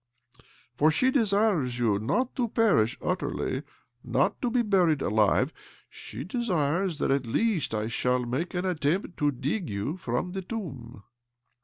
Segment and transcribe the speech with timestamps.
[0.73, 3.61] For she desires you not to perish utterly,
[4.03, 5.51] not to be buried aUve;
[5.91, 10.41] she desires that at least I shall make an attempt to dig you from the
[10.41, 11.03] tomb."